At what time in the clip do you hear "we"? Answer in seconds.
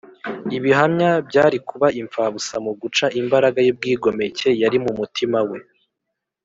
5.49-5.57